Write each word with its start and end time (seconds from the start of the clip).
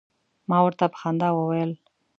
ما 0.49 0.57
ورته 0.63 0.85
په 0.91 0.97
خندا 1.01 1.29
وویل. 1.35 1.71